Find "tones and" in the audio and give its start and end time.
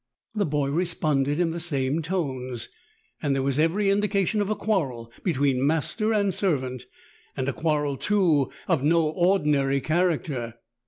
2.01-3.35